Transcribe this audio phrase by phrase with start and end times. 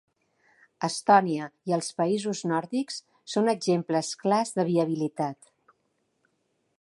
[0.87, 2.97] Estònia i els països nòrdics
[3.35, 5.55] són exemples clars de viabilitat.